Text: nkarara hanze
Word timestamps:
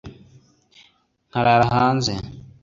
nkarara 1.29 1.65
hanze 1.75 2.13